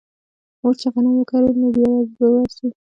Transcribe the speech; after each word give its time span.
موږ 0.61 0.73
چې 0.79 0.87
غنم 0.93 1.13
وکرو 1.17 1.49
نو 1.59 1.67
بيا 1.75 1.91
به 2.15 2.25
ورځو 2.33 2.67